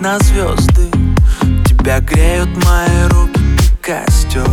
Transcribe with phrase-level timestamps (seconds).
[0.00, 0.90] на звезды.
[1.66, 4.48] Тебя греют мои руки и костер.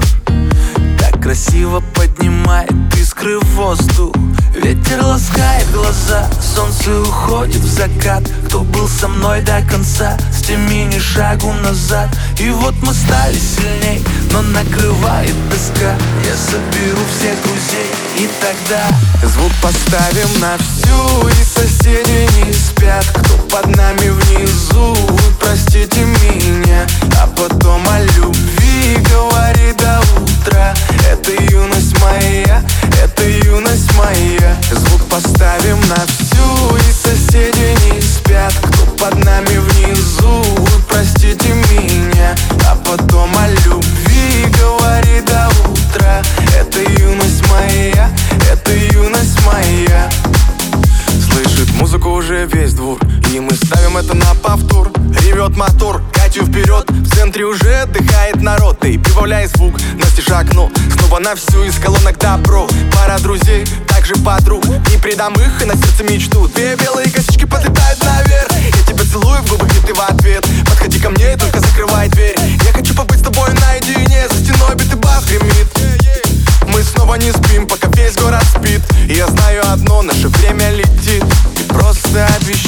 [0.97, 4.15] Так красиво поднимает искры в воздух.
[4.55, 8.23] Ветер ласкает глаза, солнце уходит в закат.
[8.47, 12.09] Кто был со мной до конца, с теми ни шагу назад.
[12.39, 15.95] И вот мы стали сильней, но накрывает тоска.
[16.25, 18.87] Я соберу всех друзей и тогда
[19.23, 23.05] Звук поставим на всю И соседи не спят.
[23.13, 24.54] Кто под нами внизу
[52.45, 52.99] уже весь двор.
[53.33, 54.91] И мы ставим это на повтор.
[55.21, 56.89] Ревет мотор, Катю вперед.
[56.89, 58.79] В центре уже отдыхает народ.
[58.79, 62.67] Ты прибавляй звук, настежь окно Снова на всю из колонок добро.
[62.93, 64.65] Пара друзей, также подруг.
[64.65, 66.47] Не предам их и на сердце мечту.
[66.49, 68.51] Две белые косички подлетают наверх.
[68.51, 70.45] Я тебя целую в губы, и ты в ответ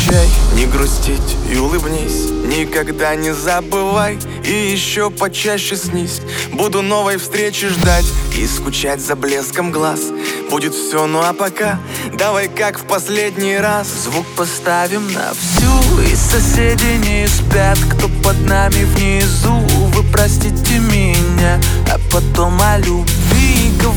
[0.07, 2.29] просто обещай не грустить и улыбнись.
[2.45, 4.17] Никогда не забывай.
[4.43, 6.21] И еще почаще снись.
[6.53, 9.99] Буду новой встречи ждать и скучать за блеском глаз.
[10.49, 11.79] Будет все, ну а пока
[12.13, 13.87] давай как в последний раз.
[13.87, 17.77] Звук поставим на всю И соседи не спят.
[17.91, 19.57] Кто под нами внизу
[19.93, 21.59] Вы простите меня.
[21.91, 23.96] А потом о любви Говорит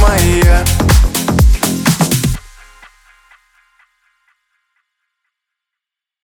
[0.00, 0.39] manhã.